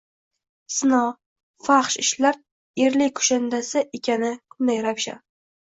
[0.77, 1.01] Zino,
[1.67, 2.41] fahsh ishlar,
[2.87, 5.25] erlik kushandasi ekani kunday ravshan.